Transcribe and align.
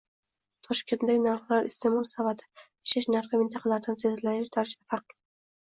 Toshkentdagi 0.67 1.21
narxlar, 1.25 1.67
iste'mol 1.73 2.09
savati, 2.13 2.49
yashash 2.63 3.11
narxi 3.17 3.43
mintaqalardan 3.45 4.03
sezilarli 4.07 4.51
darajada 4.59 4.91
farq 4.93 5.09
qiladi 5.11 5.23